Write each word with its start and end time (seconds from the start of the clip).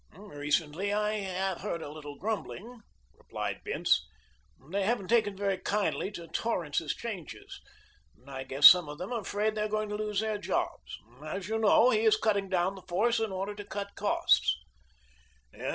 "Recently 0.17 0.91
I 0.91 1.13
have 1.19 1.61
heard 1.61 1.83
a 1.83 1.91
little 1.91 2.15
grumbling," 2.17 2.81
replied 3.15 3.63
Bince. 3.63 4.03
"They 4.71 4.81
haven't 4.81 5.09
taken 5.09 5.37
very 5.37 5.59
kindly 5.59 6.09
to 6.13 6.27
Torrance's 6.27 6.95
changes, 6.95 7.61
and 8.17 8.27
I 8.27 8.43
guess 8.43 8.65
some 8.67 8.89
of 8.89 8.97
them 8.97 9.13
are 9.13 9.19
afraid 9.21 9.53
they 9.53 9.61
are 9.61 9.67
going 9.69 9.89
to 9.89 9.95
lose 9.95 10.21
their 10.21 10.39
jobs, 10.39 10.97
as 11.23 11.45
they 11.45 11.55
know 11.59 11.91
he 11.91 11.99
is 11.99 12.17
cutting 12.17 12.49
down 12.49 12.73
the 12.73 12.81
force 12.81 13.19
in 13.19 13.31
order 13.31 13.53
to 13.53 13.63
cut 13.63 13.93
costs." 13.93 14.57